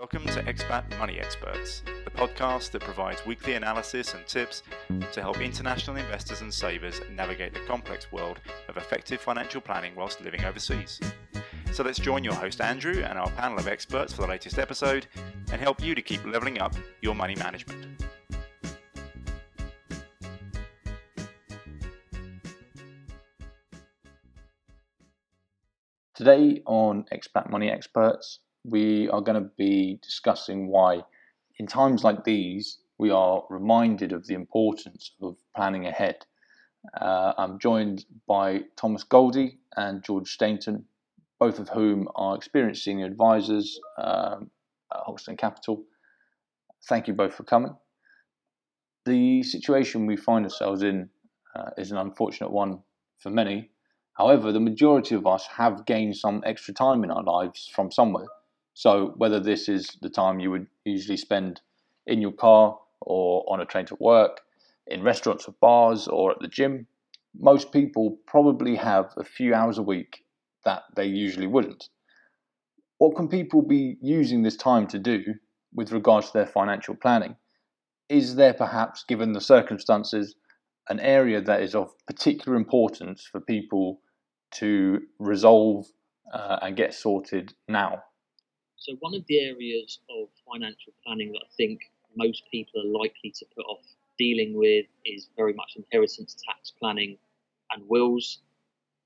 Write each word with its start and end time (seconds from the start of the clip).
Welcome 0.00 0.24
to 0.28 0.42
Expat 0.44 0.98
Money 0.98 1.20
Experts, 1.20 1.82
the 2.06 2.10
podcast 2.10 2.70
that 2.70 2.80
provides 2.80 3.26
weekly 3.26 3.52
analysis 3.52 4.14
and 4.14 4.26
tips 4.26 4.62
to 5.12 5.20
help 5.20 5.42
international 5.42 5.98
investors 5.98 6.40
and 6.40 6.52
savers 6.52 7.02
navigate 7.14 7.52
the 7.52 7.60
complex 7.66 8.10
world 8.10 8.40
of 8.70 8.78
effective 8.78 9.20
financial 9.20 9.60
planning 9.60 9.94
whilst 9.94 10.22
living 10.22 10.42
overseas. 10.42 11.00
So 11.74 11.84
let's 11.84 11.98
join 11.98 12.24
your 12.24 12.32
host 12.32 12.62
Andrew 12.62 13.02
and 13.02 13.18
our 13.18 13.28
panel 13.32 13.58
of 13.58 13.68
experts 13.68 14.14
for 14.14 14.22
the 14.22 14.28
latest 14.28 14.58
episode 14.58 15.06
and 15.52 15.60
help 15.60 15.82
you 15.82 15.94
to 15.94 16.00
keep 16.00 16.24
leveling 16.24 16.62
up 16.62 16.74
your 17.02 17.14
money 17.14 17.34
management. 17.34 18.02
Today 26.14 26.62
on 26.64 27.04
Expat 27.12 27.50
Money 27.50 27.70
Experts, 27.70 28.38
we 28.64 29.08
are 29.08 29.20
going 29.20 29.42
to 29.42 29.50
be 29.56 29.98
discussing 30.02 30.68
why, 30.68 31.02
in 31.58 31.66
times 31.66 32.04
like 32.04 32.24
these, 32.24 32.78
we 32.98 33.10
are 33.10 33.44
reminded 33.48 34.12
of 34.12 34.26
the 34.26 34.34
importance 34.34 35.12
of 35.22 35.36
planning 35.54 35.86
ahead. 35.86 36.26
Uh, 37.00 37.32
I'm 37.36 37.58
joined 37.58 38.04
by 38.26 38.64
Thomas 38.76 39.02
Goldie 39.02 39.58
and 39.76 40.02
George 40.04 40.30
Stainton, 40.30 40.84
both 41.38 41.58
of 41.58 41.68
whom 41.68 42.08
are 42.16 42.36
experienced 42.36 42.84
senior 42.84 43.06
advisors 43.06 43.78
um, 43.98 44.50
at 44.92 45.00
Hoxton 45.06 45.36
Capital. 45.36 45.84
Thank 46.88 47.08
you 47.08 47.14
both 47.14 47.34
for 47.34 47.44
coming. 47.44 47.76
The 49.06 49.42
situation 49.42 50.06
we 50.06 50.16
find 50.16 50.44
ourselves 50.44 50.82
in 50.82 51.08
uh, 51.54 51.70
is 51.78 51.90
an 51.90 51.98
unfortunate 51.98 52.50
one 52.50 52.80
for 53.18 53.30
many, 53.30 53.70
However, 54.20 54.52
the 54.52 54.60
majority 54.60 55.14
of 55.14 55.26
us 55.26 55.46
have 55.46 55.86
gained 55.86 56.14
some 56.14 56.42
extra 56.44 56.74
time 56.74 57.04
in 57.04 57.10
our 57.10 57.22
lives 57.22 57.66
from 57.66 57.90
somewhere. 57.90 58.26
So, 58.74 59.14
whether 59.16 59.40
this 59.40 59.68
is 59.68 59.98
the 60.00 60.10
time 60.10 60.40
you 60.40 60.50
would 60.50 60.66
usually 60.84 61.16
spend 61.16 61.60
in 62.06 62.22
your 62.22 62.32
car 62.32 62.78
or 63.00 63.44
on 63.48 63.60
a 63.60 63.66
train 63.66 63.86
to 63.86 63.96
work, 64.00 64.40
in 64.86 65.02
restaurants 65.02 65.46
or 65.46 65.54
bars, 65.60 66.08
or 66.08 66.32
at 66.32 66.40
the 66.40 66.48
gym, 66.48 66.86
most 67.38 67.72
people 67.72 68.18
probably 68.26 68.76
have 68.76 69.12
a 69.16 69.24
few 69.24 69.54
hours 69.54 69.78
a 69.78 69.82
week 69.82 70.24
that 70.64 70.82
they 70.96 71.06
usually 71.06 71.46
wouldn't. 71.46 71.88
What 72.98 73.16
can 73.16 73.28
people 73.28 73.62
be 73.62 73.96
using 74.02 74.42
this 74.42 74.56
time 74.56 74.86
to 74.88 74.98
do 74.98 75.34
with 75.72 75.92
regards 75.92 76.26
to 76.28 76.32
their 76.34 76.46
financial 76.46 76.94
planning? 76.94 77.36
Is 78.08 78.34
there 78.34 78.52
perhaps, 78.52 79.04
given 79.04 79.32
the 79.32 79.40
circumstances, 79.40 80.34
an 80.88 81.00
area 81.00 81.40
that 81.40 81.62
is 81.62 81.74
of 81.74 81.92
particular 82.06 82.56
importance 82.56 83.26
for 83.30 83.40
people 83.40 84.00
to 84.52 85.00
resolve 85.18 85.86
uh, 86.34 86.58
and 86.62 86.76
get 86.76 86.92
sorted 86.92 87.54
now? 87.68 88.02
So, 88.80 88.96
one 89.00 89.14
of 89.14 89.24
the 89.26 89.40
areas 89.40 90.00
of 90.10 90.28
financial 90.50 90.92
planning 91.04 91.32
that 91.32 91.42
I 91.44 91.50
think 91.56 91.80
most 92.16 92.42
people 92.50 92.80
are 92.80 92.98
likely 93.00 93.30
to 93.38 93.46
put 93.54 93.64
off 93.66 93.84
dealing 94.18 94.54
with 94.54 94.86
is 95.06 95.28
very 95.36 95.52
much 95.54 95.76
inheritance 95.76 96.36
tax 96.46 96.72
planning 96.78 97.16
and 97.72 97.84
wills. 97.88 98.40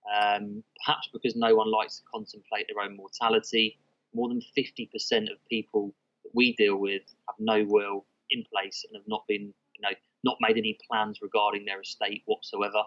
Um, 0.08 0.62
perhaps 0.84 1.08
because 1.12 1.34
no 1.34 1.54
one 1.54 1.70
likes 1.70 1.96
to 1.98 2.02
contemplate 2.12 2.66
their 2.68 2.84
own 2.84 2.96
mortality. 2.96 3.78
More 4.14 4.28
than 4.28 4.40
50% 4.56 4.88
of 5.32 5.38
people 5.50 5.94
that 6.22 6.30
we 6.34 6.54
deal 6.54 6.76
with 6.76 7.02
have 7.28 7.36
no 7.38 7.64
will 7.64 8.06
in 8.30 8.44
place 8.52 8.84
and 8.86 8.96
have 8.96 9.08
not 9.08 9.24
been, 9.26 9.52
you 9.74 9.82
know, 9.82 9.94
not 10.22 10.36
made 10.40 10.56
any 10.56 10.78
plans 10.88 11.20
regarding 11.20 11.64
their 11.64 11.80
estate 11.80 12.22
whatsoever 12.26 12.82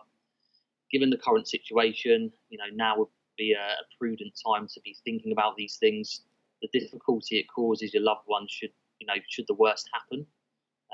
given 0.91 1.09
the 1.09 1.17
current 1.17 1.47
situation, 1.47 2.31
you 2.49 2.57
know, 2.57 2.73
now 2.73 2.97
would 2.97 3.07
be 3.37 3.53
a, 3.53 3.59
a 3.59 3.85
prudent 3.99 4.33
time 4.45 4.67
to 4.73 4.79
be 4.81 4.95
thinking 5.03 5.31
about 5.31 5.55
these 5.55 5.77
things. 5.77 6.21
The 6.61 6.69
difficulty 6.79 7.37
it 7.39 7.47
causes 7.53 7.93
your 7.93 8.03
loved 8.03 8.27
ones 8.27 8.51
should, 8.51 8.71
you 8.99 9.07
know, 9.07 9.13
should 9.29 9.45
the 9.47 9.53
worst 9.53 9.89
happen, 9.93 10.25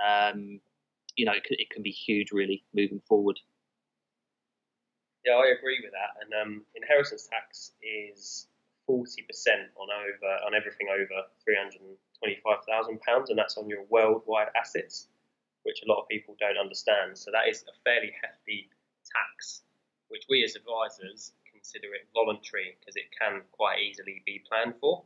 um, 0.03 0.59
you 1.15 1.25
know, 1.25 1.33
it, 1.33 1.43
it 1.49 1.69
can 1.69 1.83
be 1.83 1.91
huge 1.91 2.31
really 2.31 2.63
moving 2.73 3.01
forward. 3.07 3.39
Yeah, 5.25 5.33
I 5.33 5.55
agree 5.57 5.79
with 5.81 5.93
that. 5.93 6.19
And 6.21 6.33
um, 6.33 6.65
inheritance 6.75 7.29
tax 7.31 7.71
is 7.81 8.47
forty 8.85 9.21
percent 9.21 9.71
on 9.77 9.87
over 9.89 10.31
on 10.45 10.53
everything 10.53 10.87
over 10.91 11.23
three 11.43 11.55
hundred 11.55 11.79
and 11.81 11.95
twenty-five 12.19 12.65
thousand 12.67 12.99
pounds, 13.01 13.29
and 13.29 13.39
that's 13.39 13.57
on 13.57 13.69
your 13.69 13.85
worldwide 13.89 14.49
assets, 14.59 15.07
which 15.63 15.81
a 15.85 15.89
lot 15.89 16.01
of 16.01 16.09
people 16.09 16.35
don't 16.39 16.57
understand. 16.57 17.17
So 17.17 17.31
that 17.31 17.47
is 17.47 17.63
a 17.63 17.75
fairly 17.85 18.11
hefty 18.21 18.69
tax 19.03 19.61
which 20.13 20.25
we 20.29 20.43
as 20.43 20.55
advisors 20.55 21.33
consider 21.51 21.93
it 21.95 22.05
voluntary 22.13 22.77
because 22.79 22.95
it 22.95 23.09
can 23.17 23.41
quite 23.51 23.79
easily 23.79 24.21
be 24.27 24.43
planned 24.47 24.75
for. 24.79 25.03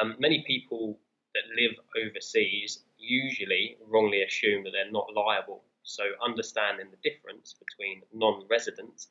Um, 0.00 0.16
many 0.18 0.44
people 0.46 0.98
that 1.34 1.42
live 1.56 1.74
overseas 1.96 2.84
usually 2.98 3.76
wrongly 3.86 4.22
assume 4.22 4.64
that 4.64 4.70
they're 4.70 4.90
not 4.90 5.06
liable. 5.14 5.62
So 5.82 6.04
understanding 6.24 6.86
the 6.90 7.08
difference 7.08 7.54
between 7.54 8.02
non-resident 8.12 9.06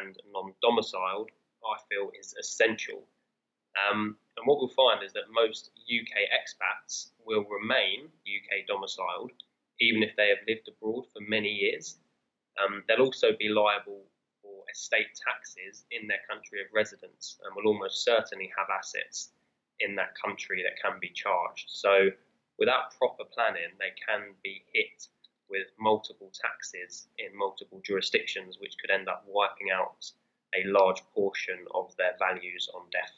and 0.00 0.16
non-domiciled, 0.32 1.30
I 1.64 1.76
feel, 1.88 2.10
is 2.18 2.34
essential. 2.38 3.06
Um, 3.88 4.16
and 4.36 4.46
what 4.46 4.58
we'll 4.58 4.68
find 4.68 5.02
is 5.02 5.12
that 5.12 5.32
most 5.32 5.70
UK 5.88 6.28
expats 6.28 7.10
will 7.24 7.44
remain 7.44 8.08
UK 8.26 8.66
domiciled 8.66 9.32
even 9.80 10.02
if 10.02 10.14
they 10.16 10.28
have 10.28 10.46
lived 10.46 10.68
abroad 10.68 11.04
for 11.12 11.20
many 11.20 11.48
years. 11.48 11.98
Um, 12.62 12.84
they'll 12.86 13.04
also 13.04 13.28
be 13.38 13.48
liable 13.48 14.02
for 14.42 14.62
estate 14.70 15.18
taxes 15.26 15.84
in 15.90 16.06
their 16.06 16.20
country 16.28 16.60
of 16.60 16.66
residence 16.72 17.38
and 17.44 17.54
will 17.56 17.72
almost 17.72 18.04
certainly 18.04 18.50
have 18.56 18.68
assets 18.70 19.30
in 19.82 19.96
that 19.96 20.14
country 20.22 20.62
that 20.62 20.80
can 20.82 20.98
be 21.00 21.10
charged. 21.14 21.66
So, 21.68 22.08
without 22.58 22.96
proper 22.98 23.24
planning, 23.24 23.72
they 23.78 23.92
can 24.06 24.34
be 24.42 24.64
hit 24.72 25.06
with 25.48 25.66
multiple 25.78 26.32
taxes 26.32 27.08
in 27.18 27.36
multiple 27.36 27.80
jurisdictions, 27.84 28.56
which 28.60 28.76
could 28.80 28.90
end 28.90 29.08
up 29.08 29.24
wiping 29.26 29.68
out 29.74 30.10
a 30.54 30.68
large 30.68 31.02
portion 31.14 31.58
of 31.74 31.94
their 31.96 32.12
values 32.18 32.68
on 32.74 32.82
death. 32.90 33.12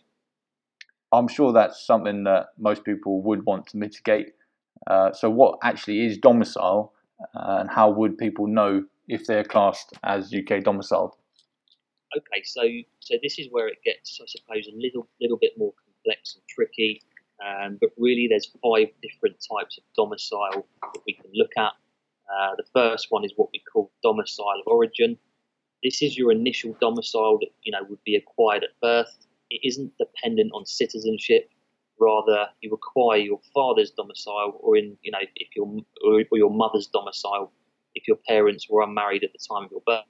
I'm 1.12 1.28
sure 1.28 1.52
that's 1.52 1.84
something 1.84 2.24
that 2.24 2.48
most 2.58 2.84
people 2.84 3.22
would 3.22 3.44
want 3.46 3.66
to 3.68 3.76
mitigate. 3.76 4.32
Uh, 4.86 5.12
so, 5.12 5.30
what 5.30 5.58
actually 5.62 6.06
is 6.06 6.18
domicile, 6.18 6.92
uh, 7.34 7.58
and 7.60 7.70
how 7.70 7.90
would 7.90 8.18
people 8.18 8.46
know 8.46 8.84
if 9.08 9.26
they're 9.26 9.44
classed 9.44 9.92
as 10.02 10.32
UK 10.34 10.62
domiciled? 10.64 11.14
okay, 12.16 12.42
so 12.44 12.62
so 13.00 13.14
this 13.22 13.38
is 13.38 13.48
where 13.50 13.68
it 13.68 13.78
gets, 13.84 14.20
I 14.20 14.26
suppose, 14.26 14.68
a 14.68 14.76
little 14.76 15.08
little 15.20 15.38
bit 15.38 15.52
more 15.56 15.72
complex 16.04 16.34
and 16.34 16.42
tricky. 16.48 17.02
Um, 17.44 17.78
but 17.80 17.90
really, 17.98 18.28
there's 18.28 18.50
five 18.62 18.88
different 19.02 19.36
types 19.36 19.78
of 19.78 19.84
domicile 19.96 20.66
that 20.82 21.02
we 21.06 21.14
can 21.14 21.30
look 21.34 21.50
at. 21.56 21.72
Uh, 22.32 22.54
the 22.56 22.64
first 22.72 23.08
one 23.10 23.24
is 23.24 23.32
what 23.36 23.48
we 23.52 23.62
call 23.72 23.90
domicile 24.02 24.60
of 24.60 24.66
origin. 24.66 25.18
This 25.82 26.00
is 26.00 26.16
your 26.16 26.32
initial 26.32 26.76
domicile 26.80 27.38
that 27.40 27.50
you 27.62 27.72
know 27.72 27.84
would 27.88 28.02
be 28.04 28.16
acquired 28.16 28.64
at 28.64 28.70
birth. 28.80 29.26
It 29.50 29.60
isn't 29.64 29.92
dependent 29.98 30.52
on 30.54 30.64
citizenship. 30.64 31.50
Rather, 32.00 32.46
you 32.60 32.72
acquire 32.72 33.18
your 33.18 33.40
father's 33.52 33.90
domicile, 33.90 34.58
or 34.60 34.76
in 34.76 34.96
you 35.02 35.10
know 35.10 35.18
if 35.36 35.48
your 35.56 35.66
or 36.04 36.38
your 36.38 36.50
mother's 36.50 36.86
domicile 36.86 37.52
if 37.96 38.08
your 38.08 38.16
parents 38.26 38.66
were 38.68 38.82
unmarried 38.82 39.22
at 39.22 39.30
the 39.32 39.38
time 39.48 39.64
of 39.66 39.70
your 39.70 39.82
birth 39.86 40.04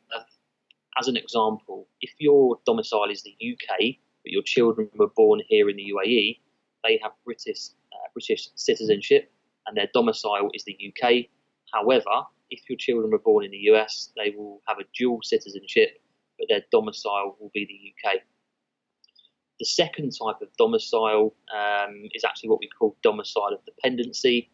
as 0.98 1.08
an 1.08 1.16
example, 1.16 1.88
if 2.00 2.12
your 2.18 2.58
domicile 2.66 3.10
is 3.10 3.22
the 3.22 3.34
UK, 3.40 3.96
but 4.24 4.32
your 4.32 4.42
children 4.42 4.88
were 4.96 5.12
born 5.14 5.42
here 5.48 5.68
in 5.68 5.76
the 5.76 5.92
UAE, 5.94 6.40
they 6.82 6.98
have 7.02 7.12
British 7.24 7.68
uh, 7.92 8.08
British 8.12 8.48
citizenship, 8.54 9.30
and 9.66 9.76
their 9.76 9.88
domicile 9.92 10.50
is 10.54 10.64
the 10.64 10.76
UK. 10.88 11.26
However, 11.72 12.24
if 12.50 12.68
your 12.68 12.76
children 12.78 13.10
were 13.10 13.18
born 13.18 13.44
in 13.44 13.50
the 13.50 13.64
US, 13.72 14.10
they 14.16 14.32
will 14.36 14.60
have 14.66 14.78
a 14.78 14.84
dual 14.96 15.20
citizenship, 15.22 16.00
but 16.38 16.46
their 16.48 16.62
domicile 16.70 17.36
will 17.40 17.50
be 17.52 17.64
the 17.66 18.10
UK. 18.10 18.20
The 19.60 19.66
second 19.66 20.10
type 20.10 20.40
of 20.42 20.48
domicile 20.58 21.34
um, 21.54 22.08
is 22.12 22.24
actually 22.24 22.50
what 22.50 22.60
we 22.60 22.68
call 22.68 22.96
domicile 23.02 23.52
of 23.52 23.64
dependency. 23.64 24.50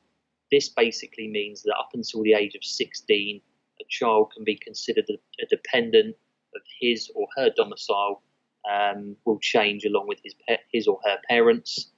This 0.50 0.68
basically 0.68 1.28
means 1.28 1.62
that 1.62 1.74
up 1.78 1.90
until 1.94 2.22
the 2.22 2.34
age 2.34 2.54
of 2.54 2.62
16, 2.62 3.40
a 3.80 3.84
child 3.88 4.32
can 4.34 4.44
be 4.44 4.56
considered 4.56 5.06
a, 5.08 5.14
a 5.42 5.46
dependent 5.48 6.16
of 6.54 6.62
his 6.80 7.10
or 7.14 7.26
her 7.36 7.50
domicile 7.56 8.22
um, 8.70 9.16
will 9.24 9.38
change 9.40 9.84
along 9.84 10.06
with 10.08 10.18
his 10.24 10.34
his 10.72 10.86
or 10.86 10.98
her 11.04 11.18
parents. 11.28 11.90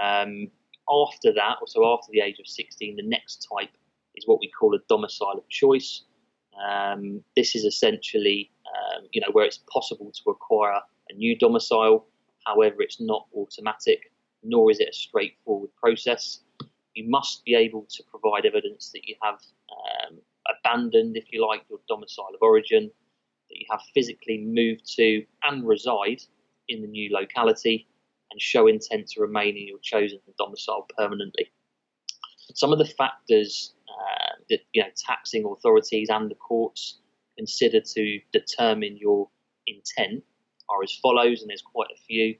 Um, 0.00 0.48
after 0.88 1.32
that, 1.32 1.56
so 1.66 1.86
after 1.86 2.10
the 2.12 2.20
age 2.20 2.38
of 2.40 2.46
16, 2.46 2.96
the 2.96 3.02
next 3.04 3.46
type 3.56 3.70
is 4.16 4.26
what 4.26 4.40
we 4.40 4.50
call 4.50 4.74
a 4.74 4.78
domicile 4.88 5.38
of 5.38 5.48
choice. 5.48 6.02
Um, 6.60 7.22
this 7.36 7.54
is 7.54 7.64
essentially, 7.64 8.50
um, 8.66 9.04
you 9.12 9.20
know, 9.20 9.28
where 9.32 9.44
it's 9.44 9.60
possible 9.72 10.12
to 10.12 10.30
acquire 10.30 10.80
a 11.10 11.14
new 11.14 11.38
domicile. 11.38 12.06
However, 12.46 12.76
it's 12.80 13.00
not 13.00 13.26
automatic, 13.34 14.12
nor 14.42 14.70
is 14.70 14.80
it 14.80 14.88
a 14.90 14.92
straightforward 14.92 15.70
process. 15.76 16.40
You 16.94 17.08
must 17.08 17.44
be 17.44 17.54
able 17.54 17.86
to 17.88 18.02
provide 18.10 18.44
evidence 18.44 18.90
that 18.92 19.06
you 19.08 19.14
have 19.22 19.38
um, 19.70 20.18
abandoned, 20.58 21.16
if 21.16 21.32
you 21.32 21.46
like, 21.46 21.62
your 21.70 21.78
domicile 21.88 22.28
of 22.34 22.42
origin, 22.42 22.90
that 23.52 23.60
you 23.60 23.66
have 23.70 23.80
physically 23.94 24.38
moved 24.38 24.86
to 24.96 25.24
and 25.44 25.66
reside 25.66 26.22
in 26.68 26.80
the 26.80 26.88
new 26.88 27.10
locality. 27.12 27.86
and 28.30 28.40
show 28.40 28.66
intent 28.66 29.06
to 29.08 29.20
remain 29.20 29.58
in 29.58 29.68
your 29.68 29.78
chosen 29.82 30.18
domicile 30.38 30.88
permanently. 30.96 31.52
Some 32.54 32.72
of 32.72 32.78
the 32.78 32.86
factors 32.86 33.74
uh, 33.86 34.32
that 34.48 34.60
you 34.72 34.82
know 34.82 34.88
taxing 34.96 35.44
authorities 35.44 36.08
and 36.08 36.30
the 36.30 36.34
courts 36.34 36.98
consider 37.36 37.80
to 37.80 38.20
determine 38.32 38.96
your 38.96 39.28
intent 39.66 40.24
are 40.70 40.82
as 40.82 40.92
follows, 41.02 41.42
and 41.42 41.50
there's 41.50 41.62
quite 41.62 41.90
a 41.94 42.02
few. 42.06 42.34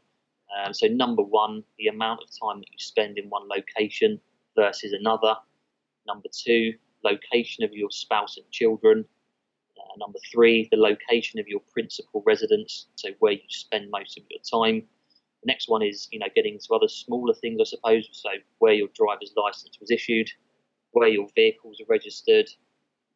Um, 0.56 0.73
so, 0.73 0.87
number 0.87 1.23
one, 1.23 1.62
the 1.79 1.88
amount 1.88 2.20
of 2.23 2.29
time 2.29 2.61
that 2.61 2.70
you 2.70 2.79
spend 2.79 3.19
in 3.19 3.29
one 3.29 3.49
location 3.49 4.20
versus 4.56 4.93
another. 4.93 5.35
Number 6.06 6.29
two, 6.32 6.73
location 7.05 7.64
of 7.64 7.73
your 7.73 7.91
spouse 7.91 8.37
and 8.37 8.50
children. 8.50 9.05
Number 9.99 10.19
three, 10.33 10.69
the 10.71 10.77
location 10.77 11.39
of 11.41 11.49
your 11.49 11.61
principal 11.73 12.23
residence, 12.27 12.87
so 12.97 13.11
where 13.19 13.33
you 13.33 13.49
spend 13.49 13.91
most 13.91 14.19
of 14.19 14.25
your 14.31 14.41
time. 14.41 14.83
The 15.43 15.47
next 15.47 15.69
one 15.69 15.83
is, 15.83 16.09
you 16.12 16.19
know, 16.19 16.29
getting 16.35 16.59
to 16.59 16.75
other 16.75 16.89
smaller 16.89 17.35
things, 17.35 17.61
I 17.61 17.65
suppose. 17.65 18.09
So 18.12 18.31
where 18.59 18.73
your 18.73 18.89
driver's 18.94 19.33
license 19.37 19.79
was 19.81 19.91
issued, 19.91 20.31
where 20.93 21.09
your 21.09 21.27
vehicles 21.35 21.81
are 21.81 21.87
registered, 21.89 22.49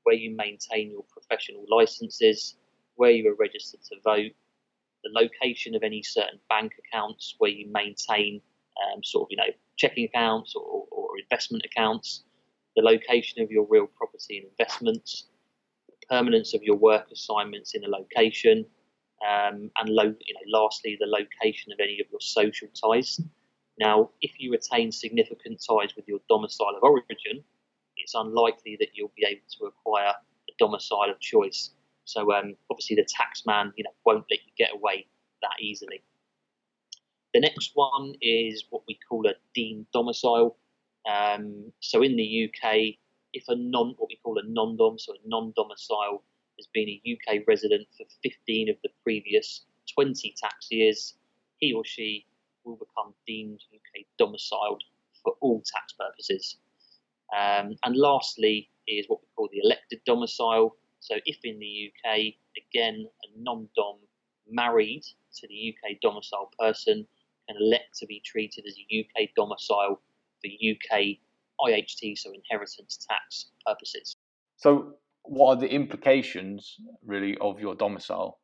where 0.03 0.17
you 0.17 0.35
maintain 0.37 0.91
your 0.91 1.05
professional 1.05 1.65
licenses, 1.69 2.57
where 2.97 3.11
you 3.11 3.29
are 3.31 3.37
registered 3.37 3.81
to 3.83 3.97
vote, 4.05 4.33
the 5.05 5.11
location 5.13 5.75
of 5.75 5.83
any 5.83 6.03
certain 6.03 6.41
bank 6.49 6.73
accounts 6.87 7.35
where 7.39 7.51
you 7.51 7.71
maintain 7.71 8.41
um, 8.93 9.03
sort 9.03 9.27
of, 9.27 9.29
you 9.31 9.37
know, 9.37 9.53
checking 9.77 10.05
accounts 10.05 10.55
or, 10.57 10.85
or 10.91 11.09
investment 11.23 11.65
accounts, 11.65 12.25
the 12.75 12.83
location 12.83 13.43
of 13.43 13.51
your 13.51 13.67
real 13.71 13.87
property 13.87 14.39
and 14.39 14.49
investments, 14.51 15.27
permanence 16.09 16.55
of 16.55 16.63
your 16.63 16.77
work 16.77 17.11
assignments 17.11 17.75
in 17.75 17.85
a 17.85 17.89
location, 17.89 18.67
um, 19.27 19.71
and 19.79 19.89
lo- 19.89 20.15
you 20.27 20.35
know, 20.35 20.61
lastly, 20.61 20.97
the 21.01 21.07
location 21.07 21.73
of 21.73 21.81
any 21.81 22.01
of 22.01 22.07
your 22.11 22.21
social 22.21 22.69
ties. 22.69 23.21
Now, 23.79 24.11
if 24.21 24.33
you 24.39 24.53
retain 24.53 24.93
significant 24.93 25.63
ties 25.67 25.95
with 25.97 26.09
your 26.09 26.21
domicile 26.29 26.77
of 26.77 26.83
origin, 26.83 27.45
it's 27.97 28.15
unlikely 28.15 28.77
that 28.81 28.89
you'll 28.95 29.13
be 29.17 29.27
able 29.27 29.47
to 29.59 29.67
acquire 29.67 30.13
a 30.49 30.53
domicile 30.59 31.11
of 31.11 31.21
choice. 31.21 31.71
So, 32.05 32.33
um, 32.33 32.55
obviously, 32.71 32.97
the 32.97 33.05
taxman, 33.07 33.73
you 33.77 33.85
know, 33.85 33.91
won't 34.05 34.25
let 34.31 34.41
you 34.47 34.53
get 34.57 34.75
away 34.75 35.07
that 35.43 35.57
easily. 35.61 36.03
The 37.35 37.41
next 37.41 37.73
one 37.75 38.15
is 38.23 38.65
what 38.71 38.83
we 38.87 38.99
call 39.09 39.27
a 39.27 39.35
deemed 39.55 39.87
domicile. 39.93 40.57
Um, 41.11 41.73
so, 41.81 42.03
in 42.03 42.17
the 42.17 42.51
UK, 42.51 42.97
if 43.37 43.45
a 43.49 43.55
non, 43.55 43.95
what 43.99 44.09
we 44.09 44.19
call 44.23 44.39
a 44.39 44.47
non-dom, 44.47 44.99
so 44.99 45.13
a 45.13 45.29
non-domicile 45.29 46.23
has 46.59 46.67
been 46.73 46.89
a 46.89 47.03
UK 47.13 47.43
resident 47.47 47.87
for 47.97 48.07
15 48.23 48.71
of 48.71 48.77
the 48.83 48.89
previous 49.03 49.67
20 49.95 50.35
tax 50.39 50.69
years, 50.71 51.15
he 51.59 51.73
or 51.75 51.85
she 51.85 52.25
will 52.65 52.77
become 52.77 53.13
deemed 53.27 53.61
UK 53.75 54.07
domiciled 54.19 54.83
for 55.23 55.35
all 55.41 55.63
tax 55.71 55.93
purposes. 55.93 56.57
Um, 57.37 57.77
and 57.85 57.97
lastly 57.97 58.71
is 58.89 59.05
what 59.09 59.21
we 59.21 59.27
call 59.37 59.49
the 59.53 59.61
elected 59.63 60.01
domicile. 60.07 60.77
So 61.01 61.17
if 61.27 61.37
in 61.45 61.59
the 61.59 61.93
UK, 61.93 62.35
again, 62.57 63.07
a 63.25 63.39
non-dom 63.39 63.97
married 64.51 65.05
to 65.37 65.47
the 65.49 65.75
UK 65.75 66.01
domicile 66.01 66.51
person 66.59 67.07
can 67.49 67.57
elect 67.61 67.99
to 67.99 68.07
be 68.07 68.23
treated 68.25 68.65
as 68.67 68.77
a 68.79 69.01
UK 69.01 69.29
domicile 69.37 70.01
for 70.41 70.47
UK 70.47 71.19
IHT, 71.61 72.19
so 72.19 72.33
inheritance 72.33 73.07
tax 73.09 73.51
purposes. 73.67 74.17
So 74.57 74.95
what 75.23 75.57
are 75.57 75.61
the 75.61 75.71
implications 75.71 76.77
really 77.05 77.37
of 77.39 77.61
your 77.61 77.75
domicile? 77.75 78.39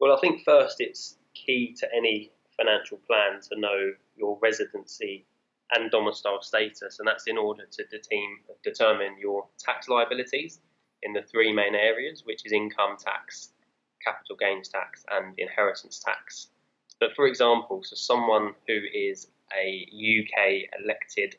Well, 0.00 0.16
I 0.16 0.20
think 0.20 0.42
first 0.44 0.80
it's 0.80 1.18
key 1.34 1.74
to 1.78 1.88
any 1.94 2.30
financial 2.56 2.98
plan 3.06 3.40
to 3.50 3.60
know 3.60 3.92
your 4.16 4.38
residency 4.42 5.26
and 5.72 5.90
domicile 5.90 6.42
status, 6.42 6.98
and 6.98 7.06
that's 7.06 7.26
in 7.26 7.38
order 7.38 7.64
to 7.70 7.84
determine 8.64 9.16
your 9.20 9.46
tax 9.58 9.88
liabilities 9.88 10.60
in 11.02 11.12
the 11.12 11.22
three 11.22 11.52
main 11.52 11.74
areas, 11.74 12.22
which 12.24 12.44
is 12.44 12.52
income 12.52 12.96
tax, 12.98 13.52
capital 14.04 14.36
gains 14.36 14.68
tax, 14.68 15.04
and 15.10 15.34
inheritance 15.38 16.00
tax. 16.00 16.48
But 16.98 17.14
for 17.14 17.26
example, 17.26 17.82
so 17.82 17.94
someone 17.96 18.54
who 18.66 18.78
is 18.92 19.28
a 19.56 19.86
UK 19.92 20.68
elected 20.82 21.36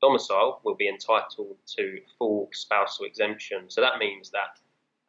domicile 0.00 0.60
will 0.64 0.74
be 0.74 0.88
entitled 0.88 1.56
to 1.76 1.98
full 2.18 2.48
spousal 2.52 3.04
exemption. 3.04 3.64
So 3.68 3.80
that 3.80 3.98
means 3.98 4.30
that 4.30 4.58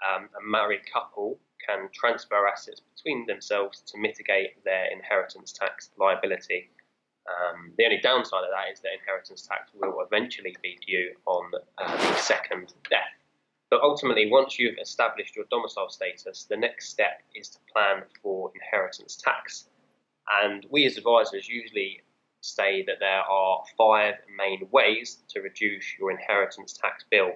um, 0.07 0.30
a 0.38 0.44
married 0.45 0.81
couple 0.91 1.39
can 1.65 1.89
transfer 1.94 2.47
assets 2.47 2.81
between 2.95 3.25
themselves 3.25 3.81
to 3.88 3.97
mitigate 3.97 4.63
their 4.63 4.91
inheritance 4.91 5.51
tax 5.51 5.91
liability. 5.97 6.69
Um, 7.27 7.74
the 7.77 7.86
only 7.86 8.00
downside 8.01 8.44
of 8.44 8.50
that 8.51 8.71
is 8.71 8.80
that 8.81 8.94
inheritance 9.00 9.45
tax 9.45 9.71
will 9.74 10.01
eventually 10.01 10.56
be 10.63 10.77
due 10.86 11.12
on 11.25 11.51
uh, 11.77 11.97
the 11.97 12.15
second 12.15 12.74
death. 12.89 13.19
But 13.69 13.81
ultimately, 13.81 14.31
once 14.31 14.57
you've 14.57 14.80
established 14.81 15.35
your 15.35 15.45
domicile 15.51 15.89
status, 15.89 16.45
the 16.50 16.57
next 16.57 16.89
step 16.89 17.21
is 17.35 17.50
to 17.50 17.59
plan 17.71 18.03
for 18.24 18.51
inheritance 18.56 19.15
tax. 19.15 19.69
And 20.44 20.65
we 20.71 20.85
as 20.85 20.97
advisors 20.97 21.47
usually 21.47 22.01
say 22.41 22.83
that 22.83 23.00
there 23.00 23.21
are 23.21 23.63
five 23.77 24.15
main 24.38 24.68
ways 24.71 25.19
to 25.30 25.41
reduce 25.41 25.86
your 26.00 26.12
inheritance 26.12 26.74
tax 26.74 27.03
bill. 27.09 27.31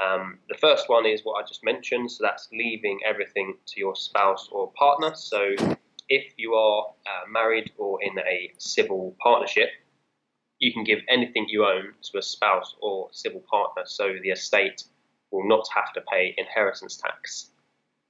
Um, 0.00 0.38
the 0.48 0.56
first 0.56 0.88
one 0.88 1.06
is 1.06 1.22
what 1.24 1.42
I 1.42 1.46
just 1.46 1.64
mentioned, 1.64 2.10
so 2.10 2.22
that's 2.22 2.48
leaving 2.52 3.00
everything 3.04 3.54
to 3.66 3.80
your 3.80 3.96
spouse 3.96 4.48
or 4.52 4.70
partner. 4.72 5.12
So 5.14 5.54
if 6.08 6.32
you 6.36 6.54
are 6.54 6.86
uh, 7.06 7.28
married 7.30 7.72
or 7.76 8.02
in 8.02 8.18
a 8.18 8.52
civil 8.58 9.16
partnership, 9.20 9.70
you 10.58 10.72
can 10.72 10.84
give 10.84 11.00
anything 11.08 11.46
you 11.48 11.64
own 11.64 11.94
to 12.02 12.18
a 12.18 12.22
spouse 12.22 12.74
or 12.80 13.08
civil 13.12 13.42
partner, 13.50 13.82
so 13.86 14.14
the 14.22 14.30
estate 14.30 14.84
will 15.30 15.46
not 15.46 15.68
have 15.74 15.92
to 15.94 16.00
pay 16.10 16.34
inheritance 16.36 16.96
tax. 16.96 17.50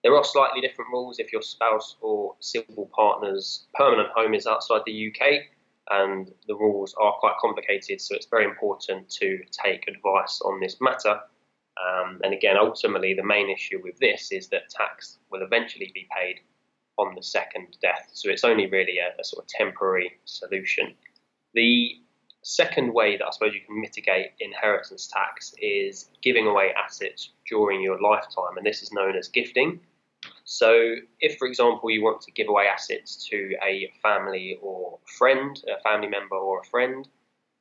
There 0.03 0.15
are 0.15 0.25
slightly 0.25 0.61
different 0.61 0.93
rules 0.93 1.19
if 1.19 1.33
your 1.33 1.43
spouse 1.43 1.97
or 2.01 2.37
civil 2.39 2.89
partner's 2.95 3.67
permanent 3.75 4.11
home 4.11 4.35
is 4.35 4.47
outside 4.47 4.83
the 4.87 5.13
UK 5.13 5.49
and 5.91 6.33
the 6.47 6.55
rules 6.55 6.95
are 7.01 7.13
quite 7.21 7.37
complicated, 7.41 8.01
so 8.01 8.15
it's 8.15 8.27
very 8.27 8.45
important 8.45 9.09
to 9.11 9.39
take 9.65 9.89
advice 9.89 10.41
on 10.45 10.61
this 10.61 10.77
matter. 10.81 11.21
Um, 11.79 12.21
and 12.25 12.35
again, 12.35 12.57
ultimately, 12.59 13.15
the 13.15 13.25
main 13.25 13.51
issue 13.51 13.81
with 13.83 13.99
this 13.99 14.33
is 14.33 14.49
that 14.49 14.69
tax 14.69 15.19
will 15.31 15.43
eventually 15.43 15.91
be 15.95 16.09
paid 16.17 16.41
on 16.99 17.15
the 17.15 17.23
second 17.23 17.77
death, 17.81 18.11
so 18.13 18.31
it's 18.31 18.45
only 18.45 18.67
really 18.67 18.99
a, 18.99 19.21
a 19.21 19.25
sort 19.25 19.45
of 19.45 19.49
temporary 19.49 20.19
solution. 20.25 20.95
The 21.55 21.97
second 22.43 22.93
way 22.93 23.17
that 23.17 23.27
I 23.27 23.31
suppose 23.31 23.55
you 23.55 23.61
can 23.67 23.81
mitigate 23.81 24.33
inheritance 24.41 25.07
tax 25.07 25.55
is 25.61 26.09
giving 26.23 26.47
away 26.47 26.73
assets 26.73 27.31
during 27.49 27.81
your 27.81 28.01
lifetime, 28.01 28.57
and 28.57 28.67
this 28.67 28.83
is 28.83 28.93
known 28.93 29.17
as 29.17 29.29
gifting. 29.29 29.81
So, 30.51 30.95
if, 31.21 31.37
for 31.37 31.47
example, 31.47 31.91
you 31.91 32.03
want 32.03 32.23
to 32.23 32.33
give 32.33 32.49
away 32.49 32.69
assets 32.73 33.29
to 33.29 33.55
a 33.63 33.93
family 34.03 34.59
or 34.63 34.99
friend, 35.05 35.63
a 35.69 35.79
family 35.83 36.09
member 36.09 36.37
or 36.37 36.61
a 36.61 36.65
friend 36.65 37.07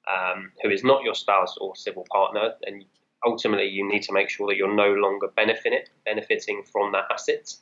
um, 0.07 0.53
who 0.63 0.69
is 0.69 0.85
not 0.85 1.03
your 1.03 1.13
spouse 1.13 1.57
or 1.57 1.75
civil 1.75 2.05
partner, 2.09 2.53
then 2.63 2.85
ultimately 3.25 3.67
you 3.67 3.85
need 3.85 4.03
to 4.03 4.13
make 4.13 4.29
sure 4.29 4.47
that 4.47 4.55
you're 4.55 4.73
no 4.73 4.93
longer 4.93 5.27
benefiting 5.35 5.81
benefiting 6.05 6.63
from 6.63 6.93
that 6.93 7.11
asset. 7.11 7.53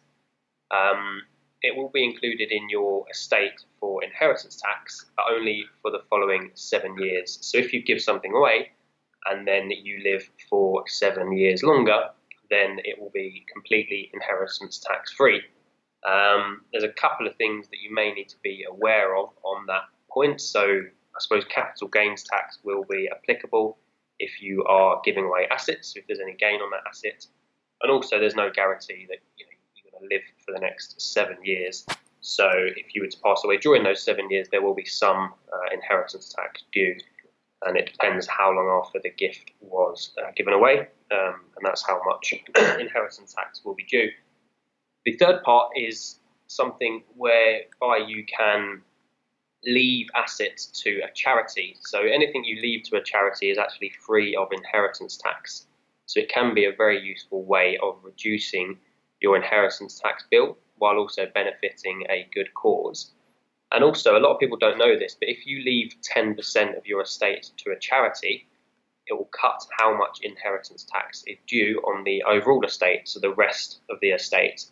Um, 0.70 1.24
it 1.64 1.76
will 1.76 1.90
be 1.90 2.04
included 2.04 2.52
in 2.52 2.70
your 2.70 3.06
estate 3.10 3.66
for 3.80 4.04
inheritance 4.04 4.62
tax, 4.62 5.08
but 5.18 5.26
only 5.32 5.66
for 5.82 5.90
the 5.90 6.04
following 6.08 6.52
seven 6.54 7.00
years. 7.00 7.40
So, 7.42 7.58
if 7.58 7.74
you 7.74 7.82
give 7.82 8.00
something 8.00 8.32
away 8.32 8.74
and 9.26 9.48
then 9.48 9.72
you 9.72 10.04
live 10.04 10.30
for 10.52 10.88
seven 10.88 11.36
years 11.36 11.64
longer, 11.64 12.12
then 12.50 12.80
it 12.84 13.00
will 13.00 13.12
be 13.12 13.46
completely 13.52 14.10
inheritance 14.14 14.80
tax 14.80 15.12
free. 15.12 15.42
Um, 16.08 16.62
there's 16.72 16.84
a 16.84 16.90
couple 16.90 17.28
of 17.28 17.36
things 17.36 17.68
that 17.70 17.80
you 17.82 17.94
may 17.94 18.12
need 18.12 18.30
to 18.30 18.36
be 18.44 18.66
aware 18.70 19.16
of 19.16 19.30
on 19.44 19.66
that 19.68 19.84
point. 20.10 20.42
So, 20.42 20.62
I 20.62 21.20
suppose 21.20 21.46
capital 21.46 21.88
gains 21.88 22.24
tax 22.24 22.60
will 22.64 22.84
be 22.90 23.10
applicable 23.10 23.78
if 24.20 24.42
you 24.42 24.64
are 24.66 25.02
giving 25.04 25.26
away 25.26 25.48
assets, 25.50 25.94
if 25.96 26.06
there's 26.08 26.20
any 26.20 26.34
gain 26.34 26.62
on 26.62 26.70
that 26.72 26.84
asset. 26.88 27.26
And 27.82 27.92
also, 27.92 28.20
there's 28.20 28.36
no 28.36 28.50
guarantee 28.52 29.08
that 29.10 29.20
you 29.38 29.46
know, 29.46 29.52
you're 29.76 29.92
going 29.92 30.10
to 30.10 30.16
live 30.16 30.24
for 30.46 30.52
the 30.54 30.60
next 30.60 31.02
seven 31.02 31.38
years. 31.44 31.86
So, 32.22 32.50
if 32.52 32.94
you 32.94 33.02
were 33.02 33.08
to 33.08 33.20
pass 33.24 33.44
away 33.44 33.58
during 33.58 33.84
those 33.84 34.04
seven 34.04 34.30
years, 34.30 34.48
there 34.52 34.62
will 34.62 34.76
be 34.76 34.86
some 34.86 35.34
uh, 35.52 35.74
inheritance 35.74 36.34
tax 36.36 36.64
due 36.72 36.96
and 37.66 37.78
it 37.78 37.92
depends 37.92 38.28
how 38.28 38.52
long 38.52 38.82
after 38.84 39.00
the 39.02 39.10
gift 39.10 39.52
was 39.60 40.12
uh, 40.22 40.32
given 40.36 40.54
away, 40.54 40.88
um, 41.12 41.42
and 41.56 41.64
that's 41.64 41.86
how 41.86 42.02
much 42.06 42.34
inheritance 42.80 43.34
tax 43.34 43.64
will 43.64 43.76
be 43.76 43.86
due. 43.86 44.10
The 45.06 45.18
third 45.18 45.44
part 45.44 45.72
is 45.76 46.20
something 46.48 47.04
whereby 47.16 48.06
you 48.08 48.26
can 48.26 48.82
leave 49.66 50.08
assets 50.16 50.68
to 50.84 51.02
a 51.04 51.12
charity. 51.14 51.76
So 51.82 52.02
anything 52.02 52.44
you 52.44 52.62
leave 52.62 52.84
to 52.84 52.98
a 52.98 53.04
charity 53.04 53.50
is 53.50 53.58
actually 53.58 53.92
free 54.06 54.36
of 54.36 54.50
inheritance 54.52 55.18
tax. 55.18 55.68
So 56.06 56.20
it 56.20 56.30
can 56.30 56.54
be 56.54 56.66
a 56.66 56.76
very 56.76 57.02
useful 57.02 57.44
way 57.44 57.78
of 57.82 57.98
reducing 58.04 58.78
your 59.22 59.36
inheritance 59.36 60.00
tax 60.00 60.24
bill 60.30 60.58
while 60.78 60.98
also 60.98 61.26
benefiting 61.34 62.04
a 62.10 62.28
good 62.34 62.54
cause. 62.54 63.12
And 63.72 63.84
also, 63.84 64.18
a 64.18 64.20
lot 64.20 64.34
of 64.34 64.40
people 64.40 64.58
don't 64.58 64.78
know 64.78 64.98
this, 64.98 65.16
but 65.20 65.30
if 65.30 65.48
you 65.48 65.64
leave 65.64 65.96
10% 66.16 66.78
of 66.78 66.86
your 66.86 67.02
estate 67.02 67.50
to 67.58 67.72
a 67.72 67.80
charity, 67.80 68.48
it 69.08 69.14
will 69.14 69.30
cut 69.40 69.62
how 69.78 69.98
much 69.98 70.20
inheritance 70.22 70.86
tax 70.92 71.24
is 71.28 71.38
due 71.48 71.80
on 71.88 72.04
the 72.04 72.24
overall 72.24 72.66
estate, 72.66 73.08
so 73.08 73.20
the 73.20 73.34
rest 73.34 73.80
of 73.90 74.00
the 74.02 74.10
estate. 74.10 74.66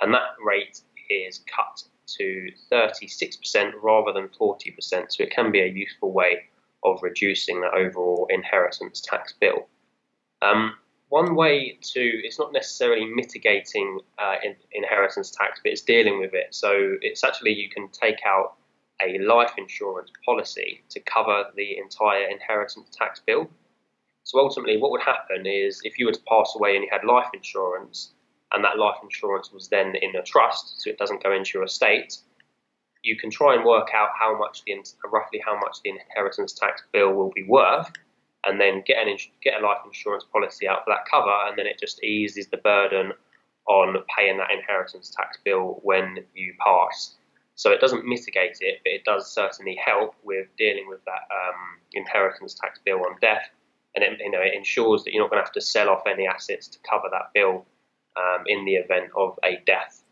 And 0.00 0.12
that 0.14 0.36
rate 0.44 0.80
is 1.10 1.42
cut 1.54 1.82
to 2.18 2.50
36% 2.72 3.72
rather 3.82 4.12
than 4.12 4.28
40%. 4.28 4.80
So 4.80 5.22
it 5.22 5.30
can 5.30 5.50
be 5.50 5.60
a 5.60 5.66
useful 5.66 6.12
way 6.12 6.44
of 6.84 7.02
reducing 7.02 7.60
the 7.60 7.70
overall 7.74 8.26
inheritance 8.30 9.00
tax 9.00 9.34
bill. 9.40 9.68
Um, 10.42 10.74
one 11.08 11.34
way 11.34 11.78
to, 11.94 12.00
it's 12.00 12.38
not 12.38 12.52
necessarily 12.52 13.06
mitigating 13.06 14.00
uh, 14.18 14.36
in, 14.42 14.54
inheritance 14.72 15.30
tax, 15.30 15.60
but 15.62 15.72
it's 15.72 15.82
dealing 15.82 16.20
with 16.20 16.34
it. 16.34 16.54
So 16.54 16.96
it's 17.00 17.24
actually, 17.24 17.54
you 17.54 17.68
can 17.70 17.88
take 17.88 18.18
out 18.26 18.54
a 19.02 19.18
life 19.18 19.52
insurance 19.56 20.10
policy 20.24 20.82
to 20.90 21.00
cover 21.00 21.44
the 21.56 21.78
entire 21.78 22.28
inheritance 22.28 22.88
tax 22.92 23.20
bill. 23.26 23.48
So 24.28 24.38
ultimately, 24.38 24.76
what 24.76 24.90
would 24.90 25.00
happen 25.00 25.46
is 25.46 25.80
if 25.84 25.98
you 25.98 26.04
were 26.04 26.12
to 26.12 26.20
pass 26.28 26.52
away 26.54 26.76
and 26.76 26.84
you 26.84 26.90
had 26.92 27.02
life 27.02 27.30
insurance, 27.32 28.12
and 28.52 28.62
that 28.62 28.76
life 28.76 28.98
insurance 29.02 29.50
was 29.50 29.68
then 29.68 29.94
in 30.02 30.14
a 30.16 30.22
trust, 30.22 30.82
so 30.82 30.90
it 30.90 30.98
doesn't 30.98 31.22
go 31.22 31.32
into 31.32 31.52
your 31.54 31.64
estate, 31.64 32.18
you 33.02 33.16
can 33.16 33.30
try 33.30 33.54
and 33.54 33.64
work 33.64 33.88
out 33.94 34.10
how 34.20 34.36
much 34.36 34.64
the 34.66 34.74
roughly 35.10 35.40
how 35.42 35.58
much 35.58 35.78
the 35.82 35.88
inheritance 35.88 36.52
tax 36.52 36.82
bill 36.92 37.14
will 37.14 37.30
be 37.34 37.44
worth, 37.44 37.90
and 38.44 38.60
then 38.60 38.82
get 38.86 38.98
an 38.98 39.16
get 39.42 39.62
a 39.62 39.66
life 39.66 39.78
insurance 39.86 40.24
policy 40.30 40.68
out 40.68 40.84
for 40.84 40.90
that 40.90 41.08
cover, 41.10 41.34
and 41.48 41.58
then 41.58 41.66
it 41.66 41.80
just 41.80 42.04
eases 42.04 42.48
the 42.48 42.58
burden 42.58 43.12
on 43.66 43.96
paying 44.14 44.36
that 44.36 44.50
inheritance 44.50 45.08
tax 45.08 45.38
bill 45.42 45.80
when 45.84 46.18
you 46.34 46.52
pass. 46.62 47.16
So 47.54 47.72
it 47.72 47.80
doesn't 47.80 48.04
mitigate 48.04 48.58
it, 48.60 48.80
but 48.84 48.92
it 48.92 49.04
does 49.04 49.32
certainly 49.32 49.78
help 49.82 50.16
with 50.22 50.48
dealing 50.58 50.86
with 50.86 51.02
that 51.06 51.24
um, 51.32 51.80
inheritance 51.94 52.52
tax 52.52 52.78
bill 52.84 52.98
on 52.98 53.16
death, 53.22 53.48
and 53.94 54.04
it, 54.04 54.18
you 54.20 54.30
know 54.30 54.40
it 54.40 54.54
ensures 54.54 55.04
that 55.04 55.12
you're 55.12 55.22
not 55.22 55.30
going 55.30 55.40
to 55.40 55.44
have 55.44 55.52
to 55.52 55.60
sell 55.60 55.88
off 55.88 56.06
any 56.06 56.26
assets 56.26 56.68
to 56.68 56.78
cover 56.88 57.08
that 57.10 57.30
bill 57.34 57.66
um, 58.16 58.44
in 58.46 58.64
the 58.64 58.74
event 58.74 59.10
of 59.16 59.38
a 59.44 59.60
death. 59.66 60.02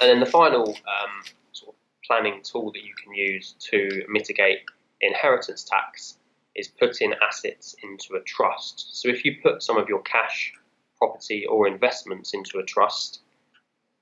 And 0.00 0.10
then 0.10 0.20
the 0.20 0.26
final 0.26 0.68
um, 0.68 1.22
sort 1.52 1.74
of 1.74 1.80
planning 2.06 2.40
tool 2.42 2.72
that 2.72 2.82
you 2.82 2.94
can 3.02 3.14
use 3.14 3.54
to 3.70 4.04
mitigate 4.08 4.58
inheritance 5.00 5.64
tax 5.64 6.18
is 6.54 6.68
putting 6.68 7.14
assets 7.26 7.74
into 7.82 8.14
a 8.14 8.22
trust. 8.24 9.00
So 9.00 9.08
if 9.08 9.24
you 9.24 9.36
put 9.42 9.62
some 9.62 9.76
of 9.76 9.88
your 9.88 10.02
cash, 10.02 10.52
property, 10.98 11.46
or 11.46 11.66
investments 11.66 12.34
into 12.34 12.58
a 12.58 12.64
trust, 12.64 13.20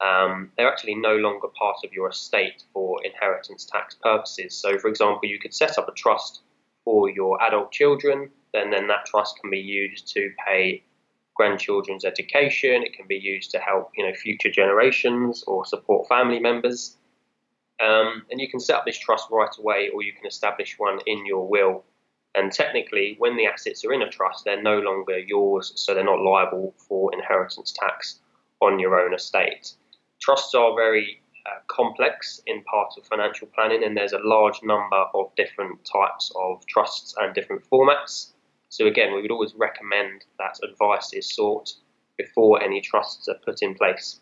um, 0.01 0.51
they're 0.57 0.71
actually 0.71 0.97
no 0.97 1.17
longer 1.17 1.49
part 1.49 1.77
of 1.85 1.93
your 1.93 2.09
estate 2.09 2.65
for 2.73 2.99
inheritance 3.05 3.65
tax 3.65 3.95
purposes. 3.95 4.55
So, 4.55 4.79
for 4.79 4.89
example, 4.89 5.29
you 5.29 5.39
could 5.39 5.55
set 5.55 5.79
up 5.79 5.89
a 5.89 5.93
trust 5.93 6.41
for 6.85 7.11
your 7.11 7.43
adult 7.43 7.73
children, 7.73 8.31
and 8.55 8.73
then 8.73 8.87
that 8.89 9.07
trust 9.07 9.39
can 9.41 9.51
be 9.51 9.59
used 9.59 10.09
to 10.15 10.31
pay 10.47 10.83
grandchildren's 11.35 12.05
education. 12.05 12.83
It 12.83 12.93
can 12.93 13.07
be 13.07 13.17
used 13.17 13.51
to 13.53 13.59
help 13.59 13.91
you 13.97 14.07
know 14.07 14.15
future 14.15 14.51
generations 14.51 15.45
or 15.47 15.65
support 15.65 16.09
family 16.09 16.41
members. 16.41 16.97
Um, 17.81 18.23
and 18.31 18.41
you 18.41 18.49
can 18.49 18.61
set 18.61 18.77
up 18.77 18.85
this 18.85 18.99
trust 18.99 19.29
right 19.31 19.51
away, 19.59 19.91
or 19.93 20.03
you 20.03 20.13
can 20.13 20.27
establish 20.27 20.79
one 20.79 21.01
in 21.07 21.27
your 21.27 21.49
will. 21.49 21.85
And 22.35 22.53
technically, 22.53 23.17
when 23.19 23.37
the 23.37 23.47
assets 23.47 23.85
are 23.85 23.93
in 23.93 24.03
a 24.03 24.09
trust, 24.09 24.45
they're 24.45 24.63
no 24.63 24.79
longer 24.79 25.19
yours, 25.19 25.73
so 25.75 25.93
they're 25.93 26.05
not 26.05 26.21
liable 26.21 26.75
for 26.77 27.13
inheritance 27.13 27.73
tax 27.73 28.21
on 28.61 28.79
your 28.79 28.99
own 29.01 29.13
estate. 29.13 29.75
Trusts 30.21 30.55
are 30.55 30.75
very 30.77 31.22
uh, 31.47 31.59
complex 31.69 32.41
in 32.47 32.63
part 32.65 32.93
of 32.97 33.07
financial 33.07 33.49
planning, 33.55 33.85
and 33.85 33.97
there's 33.97 34.13
a 34.13 34.21
large 34.23 34.61
number 34.63 35.05
of 35.15 35.35
different 35.37 35.79
types 35.85 36.33
of 36.37 36.65
trusts 36.67 37.15
and 37.21 37.35
different 37.35 37.63
formats. 37.71 38.33
So 38.69 38.87
again, 38.87 39.15
we 39.15 39.23
would 39.23 39.31
always 39.31 39.55
recommend 39.55 40.25
that 40.39 40.59
advice 40.63 41.13
is 41.13 41.35
sought 41.35 41.73
before 42.17 42.63
any 42.63 42.81
trusts 42.81 43.29
are 43.29 43.37
put 43.45 43.63
in 43.63 43.75
place. 43.75 44.21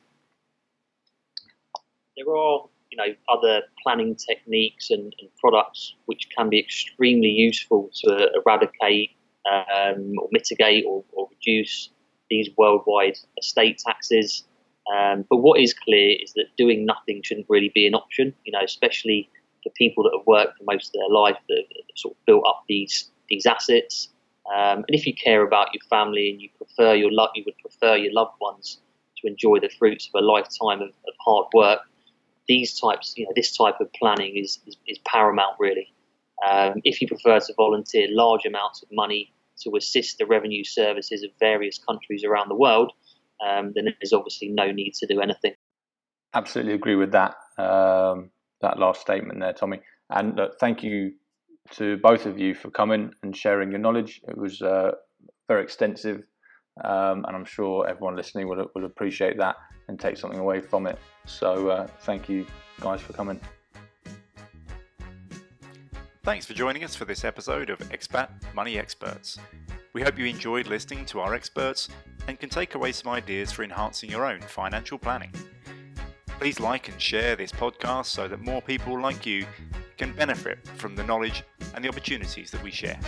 There 2.16 2.34
are, 2.34 2.66
you 2.90 2.96
know, 2.96 3.14
other 3.28 3.62
planning 3.82 4.16
techniques 4.16 4.90
and, 4.90 5.14
and 5.20 5.28
products 5.38 5.94
which 6.06 6.28
can 6.36 6.48
be 6.48 6.58
extremely 6.58 7.28
useful 7.28 7.90
to 8.04 8.30
eradicate 8.34 9.10
um, 9.50 10.14
or 10.18 10.28
mitigate 10.32 10.84
or, 10.86 11.04
or, 11.12 11.28
reduce 11.30 11.90
these 12.28 12.50
worldwide 12.58 13.16
estate 13.38 13.78
taxes. 13.78 14.44
Um, 14.92 15.24
but 15.28 15.38
what 15.38 15.60
is 15.60 15.74
clear 15.74 16.16
is 16.20 16.32
that 16.34 16.46
doing 16.56 16.84
nothing 16.84 17.22
shouldn't 17.22 17.46
really 17.48 17.70
be 17.74 17.86
an 17.86 17.94
option. 17.94 18.34
You 18.44 18.52
know, 18.52 18.64
especially 18.64 19.28
for 19.62 19.70
people 19.76 20.04
that 20.04 20.12
have 20.16 20.26
worked 20.26 20.58
for 20.58 20.64
most 20.64 20.88
of 20.88 20.92
their 20.94 21.10
life 21.10 21.36
that 21.48 21.64
have 21.76 21.96
sort 21.96 22.14
of 22.14 22.26
built 22.26 22.44
up 22.46 22.64
these 22.68 23.10
these 23.28 23.46
assets. 23.46 24.08
Um, 24.52 24.78
and 24.78 24.88
if 24.88 25.06
you 25.06 25.14
care 25.14 25.42
about 25.46 25.68
your 25.72 25.82
family 25.88 26.30
and 26.30 26.40
you 26.40 26.48
prefer 26.56 26.94
your 26.94 27.12
lo- 27.12 27.28
you 27.34 27.44
would 27.46 27.58
prefer 27.58 27.96
your 27.96 28.12
loved 28.12 28.34
ones 28.40 28.80
to 29.18 29.28
enjoy 29.28 29.60
the 29.60 29.68
fruits 29.78 30.08
of 30.12 30.22
a 30.22 30.24
lifetime 30.24 30.80
of, 30.80 30.88
of 30.88 31.14
hard 31.24 31.46
work, 31.54 31.80
these 32.48 32.78
types, 32.80 33.14
you 33.16 33.24
know, 33.24 33.32
this 33.36 33.56
type 33.56 33.76
of 33.80 33.92
planning 33.92 34.36
is, 34.36 34.58
is, 34.66 34.76
is 34.88 34.98
paramount 35.06 35.54
really. 35.58 35.92
Um, 36.48 36.80
if 36.84 37.00
you 37.00 37.06
prefer 37.06 37.38
to 37.38 37.54
volunteer 37.56 38.06
large 38.10 38.46
amounts 38.46 38.82
of 38.82 38.88
money 38.90 39.32
to 39.62 39.76
assist 39.76 40.18
the 40.18 40.26
revenue 40.26 40.64
services 40.64 41.22
of 41.22 41.30
various 41.38 41.78
countries 41.78 42.24
around 42.24 42.48
the 42.48 42.54
world, 42.54 42.92
um, 43.44 43.72
then 43.74 43.86
there's 44.00 44.12
obviously 44.12 44.48
no 44.48 44.70
need 44.70 44.92
to 44.94 45.06
do 45.06 45.20
anything. 45.20 45.54
Absolutely 46.34 46.74
agree 46.74 46.96
with 46.96 47.12
that. 47.12 47.34
Um, 47.58 48.30
that 48.60 48.78
last 48.78 49.00
statement 49.00 49.40
there, 49.40 49.52
Tommy. 49.52 49.80
And 50.10 50.38
uh, 50.38 50.48
thank 50.60 50.82
you 50.82 51.12
to 51.72 51.96
both 51.98 52.26
of 52.26 52.38
you 52.38 52.54
for 52.54 52.70
coming 52.70 53.12
and 53.22 53.36
sharing 53.36 53.70
your 53.70 53.80
knowledge. 53.80 54.20
It 54.28 54.36
was 54.36 54.60
uh, 54.60 54.92
very 55.48 55.62
extensive, 55.62 56.26
um, 56.84 57.24
and 57.26 57.36
I'm 57.36 57.44
sure 57.44 57.88
everyone 57.88 58.16
listening 58.16 58.48
will, 58.48 58.66
will 58.74 58.84
appreciate 58.84 59.38
that 59.38 59.56
and 59.88 59.98
take 59.98 60.16
something 60.16 60.38
away 60.38 60.60
from 60.60 60.86
it. 60.86 60.98
So, 61.26 61.68
uh, 61.68 61.86
thank 62.00 62.28
you 62.28 62.46
guys 62.80 63.00
for 63.00 63.12
coming. 63.12 63.40
Thanks 66.22 66.44
for 66.44 66.54
joining 66.54 66.84
us 66.84 66.94
for 66.94 67.04
this 67.06 67.24
episode 67.24 67.70
of 67.70 67.78
Expat 67.90 68.28
Money 68.54 68.78
Experts. 68.78 69.38
We 69.92 70.02
hope 70.02 70.18
you 70.18 70.26
enjoyed 70.26 70.66
listening 70.66 71.04
to 71.06 71.20
our 71.20 71.34
experts 71.34 71.88
and 72.28 72.38
can 72.38 72.48
take 72.48 72.74
away 72.74 72.92
some 72.92 73.12
ideas 73.12 73.52
for 73.52 73.62
enhancing 73.62 74.10
your 74.10 74.26
own 74.26 74.40
financial 74.40 74.98
planning. 74.98 75.32
Please 76.26 76.58
like 76.58 76.88
and 76.88 77.00
share 77.00 77.36
this 77.36 77.52
podcast 77.52 78.06
so 78.06 78.26
that 78.26 78.40
more 78.40 78.62
people 78.62 78.98
like 78.98 79.26
you 79.26 79.46
can 79.98 80.12
benefit 80.12 80.66
from 80.76 80.96
the 80.96 81.04
knowledge 81.04 81.44
and 81.74 81.84
the 81.84 81.88
opportunities 81.88 82.50
that 82.50 82.62
we 82.62 82.70
share. 82.70 82.98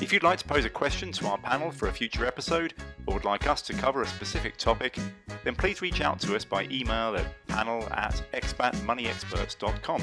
If 0.00 0.12
you'd 0.12 0.22
like 0.22 0.38
to 0.38 0.44
pose 0.44 0.64
a 0.64 0.70
question 0.70 1.12
to 1.12 1.28
our 1.28 1.38
panel 1.38 1.70
for 1.70 1.88
a 1.88 1.92
future 1.92 2.26
episode 2.26 2.74
or 3.06 3.14
would 3.14 3.24
like 3.24 3.46
us 3.46 3.62
to 3.62 3.72
cover 3.74 4.02
a 4.02 4.06
specific 4.06 4.56
topic, 4.56 4.98
then 5.44 5.54
please 5.54 5.80
reach 5.82 6.00
out 6.00 6.18
to 6.20 6.34
us 6.34 6.44
by 6.44 6.64
email 6.70 7.14
at 7.14 7.26
panel 7.46 7.82
at 7.92 8.22
expatmoneyexperts.com. 8.32 10.02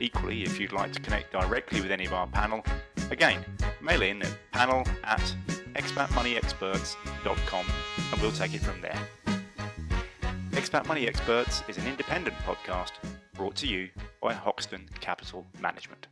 Equally, 0.00 0.42
if 0.42 0.60
you'd 0.60 0.72
like 0.72 0.92
to 0.92 1.00
connect 1.00 1.32
directly 1.32 1.80
with 1.80 1.90
any 1.90 2.04
of 2.04 2.12
our 2.12 2.26
panel, 2.26 2.62
again, 3.10 3.44
mail 3.80 4.02
in 4.02 4.22
at 4.22 4.36
panel 4.52 4.84
at 5.04 5.34
expatmoneyexperts.com 5.76 7.66
and 8.12 8.20
we'll 8.22 8.32
take 8.32 8.54
it 8.54 8.60
from 8.60 8.80
there. 8.80 8.98
Expat 10.52 10.86
Money 10.86 11.06
Experts 11.06 11.62
is 11.68 11.76
an 11.76 11.86
independent 11.86 12.34
podcast 12.38 12.92
brought 13.34 13.54
to 13.56 13.66
you 13.66 13.90
by 14.22 14.32
Hoxton 14.32 14.88
Capital 15.00 15.46
Management. 15.60 16.06